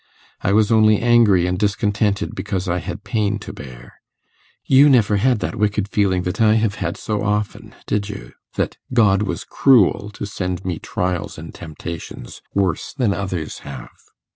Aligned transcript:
I 0.41 0.51
was 0.51 0.71
only 0.71 0.99
angry 0.99 1.45
and 1.45 1.59
discontented 1.59 2.33
because 2.33 2.67
I 2.67 2.79
had 2.79 3.03
pain 3.03 3.37
to 3.37 3.53
bear. 3.53 4.01
You 4.65 4.89
never 4.89 5.17
had 5.17 5.41
that 5.41 5.57
wicked 5.57 5.87
feeling 5.87 6.23
that 6.23 6.41
I 6.41 6.55
have 6.55 6.73
had 6.81 6.97
so 6.97 7.21
often, 7.21 7.75
did 7.85 8.09
you? 8.09 8.31
that 8.55 8.77
God 8.95 9.21
was 9.21 9.43
cruel 9.43 10.09
to 10.13 10.25
send 10.25 10.65
me 10.65 10.79
trials 10.79 11.37
and 11.37 11.53
temptations 11.53 12.41
worse 12.55 12.93
than 12.95 13.13
others 13.13 13.59
have. 13.59 13.91